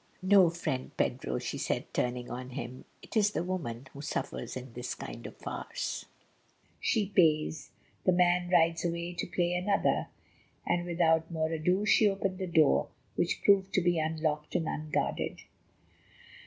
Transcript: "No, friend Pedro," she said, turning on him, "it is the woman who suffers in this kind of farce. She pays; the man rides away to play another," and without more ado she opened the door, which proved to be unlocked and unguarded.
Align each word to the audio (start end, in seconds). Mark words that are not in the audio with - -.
"No, 0.23 0.49
friend 0.49 0.89
Pedro," 0.97 1.37
she 1.37 1.59
said, 1.59 1.85
turning 1.93 2.27
on 2.31 2.49
him, 2.49 2.85
"it 3.03 3.15
is 3.15 3.29
the 3.33 3.43
woman 3.43 3.85
who 3.93 4.01
suffers 4.01 4.57
in 4.57 4.73
this 4.73 4.95
kind 4.95 5.27
of 5.27 5.37
farce. 5.37 6.05
She 6.79 7.05
pays; 7.05 7.69
the 8.03 8.11
man 8.11 8.49
rides 8.49 8.83
away 8.83 9.13
to 9.13 9.27
play 9.27 9.53
another," 9.53 10.07
and 10.65 10.87
without 10.87 11.29
more 11.29 11.51
ado 11.51 11.85
she 11.85 12.09
opened 12.09 12.39
the 12.39 12.47
door, 12.47 12.87
which 13.15 13.43
proved 13.43 13.73
to 13.75 13.81
be 13.81 13.99
unlocked 13.99 14.55
and 14.55 14.67
unguarded. 14.67 15.41